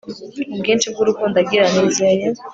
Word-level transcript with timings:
ubwinshi 0.53 0.87
bw'urukundo 0.93 1.35
agira, 1.43 1.65
nizeye 1.73 2.25